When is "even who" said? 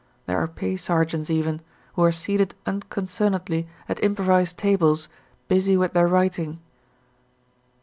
1.29-2.03